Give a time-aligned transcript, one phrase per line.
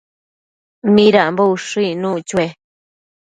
[0.95, 2.45] ¿Midambo ushëc icnuc chue?